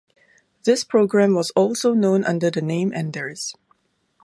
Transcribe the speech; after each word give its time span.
This 0.63 0.83
program 0.83 1.35
was 1.35 1.51
also 1.51 1.93
known 1.93 2.23
under 2.23 2.49
the 2.49 2.63
name 2.63 2.91
Anders. 2.91 3.53